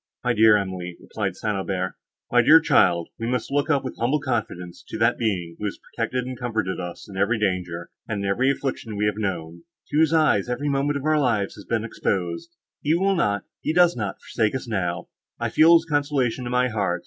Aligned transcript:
"My 0.23 0.33
dear 0.33 0.57
Emily," 0.57 0.97
replied 0.99 1.35
St. 1.35 1.55
Aubert, 1.55 1.93
"my 2.31 2.41
dear 2.41 2.59
child, 2.59 3.09
we 3.19 3.27
must 3.27 3.51
look 3.51 3.69
up 3.69 3.83
with 3.83 3.99
humble 3.99 4.19
confidence 4.19 4.83
to 4.87 4.97
that 4.97 5.19
Being, 5.19 5.57
who 5.59 5.65
has 5.65 5.77
protected 5.77 6.25
and 6.25 6.35
comforted 6.39 6.79
us 6.79 7.07
in 7.07 7.17
every 7.17 7.37
danger, 7.37 7.91
and 8.07 8.23
in 8.23 8.27
every 8.27 8.49
affliction 8.49 8.95
we 8.95 9.05
have 9.05 9.19
known; 9.19 9.61
to 9.91 9.97
whose 9.99 10.11
eye 10.11 10.41
every 10.49 10.69
moment 10.69 10.97
of 10.97 11.05
our 11.05 11.19
lives 11.19 11.53
has 11.53 11.65
been 11.65 11.83
exposed; 11.83 12.49
he 12.81 12.95
will 12.95 13.13
not, 13.13 13.43
he 13.61 13.73
does 13.73 13.95
not, 13.95 14.17
forsake 14.19 14.55
us 14.55 14.67
now; 14.67 15.09
I 15.39 15.49
feel 15.49 15.73
his 15.75 15.85
consolations 15.85 16.47
in 16.47 16.51
my 16.51 16.69
heart. 16.69 16.99